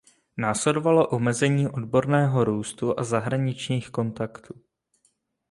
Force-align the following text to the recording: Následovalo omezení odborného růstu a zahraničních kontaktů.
Následovalo 0.37 1.07
omezení 1.07 1.67
odborného 1.67 2.43
růstu 2.43 2.99
a 2.99 3.03
zahraničních 3.03 3.89
kontaktů. 3.89 4.61